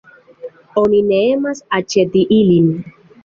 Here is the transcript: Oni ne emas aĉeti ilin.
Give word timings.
Oni 0.81 1.01
ne 1.09 1.19
emas 1.35 1.61
aĉeti 1.81 2.25
ilin. 2.39 2.73